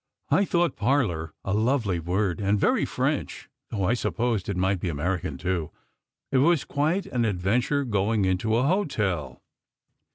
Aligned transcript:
"I 0.39 0.45
thought 0.45 0.75
"parlour" 0.75 1.31
a 1.45 1.53
lovely 1.53 1.99
word, 1.99 2.39
and 2.41 2.59
very 2.59 2.85
French, 2.85 3.49
though 3.69 3.83
I 3.83 3.93
supposed 3.93 4.49
it 4.49 4.57
might 4.57 4.79
be 4.79 4.89
American, 4.89 5.37
too. 5.37 5.69
It 6.31 6.39
was 6.39 6.63
quite 6.65 7.05
an 7.05 7.23
adventure 7.23 7.85
going 7.85 8.25
into 8.25 8.57
an 8.57 8.65
hotel. 8.65 9.43